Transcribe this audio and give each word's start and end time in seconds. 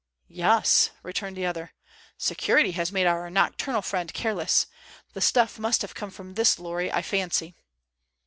"Yes," 0.33 0.89
returned 1.03 1.37
the 1.37 1.45
other. 1.45 1.73
"Security 2.17 2.71
has 2.71 2.91
made 2.91 3.05
our 3.05 3.29
nocturnal 3.29 3.83
friend 3.83 4.11
careless. 4.11 4.65
The 5.13 5.21
stuff 5.21 5.59
must 5.59 5.83
have 5.83 5.93
come 5.93 6.09
from 6.09 6.33
this 6.33 6.57
lorry, 6.57 6.91
I 6.91 7.03
fancy." 7.03 7.53